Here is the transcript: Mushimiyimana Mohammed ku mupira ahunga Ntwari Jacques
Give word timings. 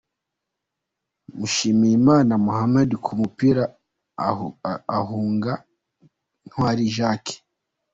Mushimiyimana 1.37 2.33
Mohammed 2.45 2.89
ku 3.03 3.11
mupira 3.21 3.63
ahunga 4.99 5.51
Ntwari 6.47 6.83
Jacques 6.95 7.31